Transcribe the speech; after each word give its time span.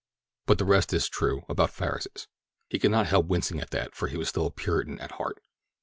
But 0.47 0.57
the 0.57 0.65
rest 0.65 0.93
is 0.93 1.07
true—about 1.07 1.69
Farris's." 1.69 2.27
He 2.71 2.79
could 2.79 2.89
not 2.89 3.05
help 3.05 3.27
wincing 3.27 3.59
at 3.59 3.69
that, 3.69 3.93
for 3.93 4.07
he 4.07 4.17
was 4.17 4.29
still 4.29 4.47
a 4.47 4.51
Puritan 4.51 4.99
at 4.99 5.11
heart. 5.11 5.39